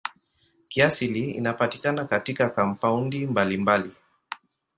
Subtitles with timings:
[0.69, 3.91] Kiasili inapatikana katika kampaundi mbalimbali.